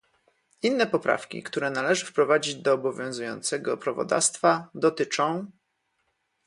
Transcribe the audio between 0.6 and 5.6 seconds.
Inne poprawki, które należy wprowadzić do obowiązującego prawodawstwa, dotyczą